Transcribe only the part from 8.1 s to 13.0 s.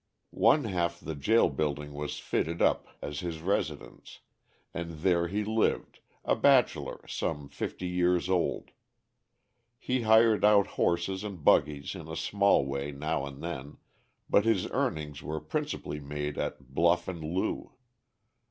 old. He hired out horses and buggies in a small way